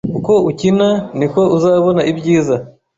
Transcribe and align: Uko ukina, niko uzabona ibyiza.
Uko 0.17 0.33
ukina, 0.49 0.89
niko 1.17 1.41
uzabona 1.57 2.01
ibyiza. 2.11 2.55